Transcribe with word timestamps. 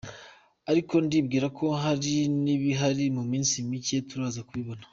Ariko 0.71 0.93
ndibwira 1.05 1.47
ko 1.57 1.65
hari 1.83 2.13
n’ibihari 2.43 3.05
mu 3.15 3.23
minsi 3.31 3.55
mike 3.69 3.97
turaza 4.09 4.41
kubibona. 4.47 4.83